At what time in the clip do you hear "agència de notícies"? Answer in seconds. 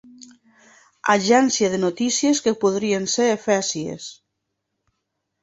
1.15-2.41